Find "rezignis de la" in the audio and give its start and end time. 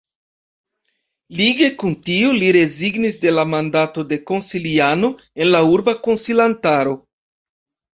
2.59-3.45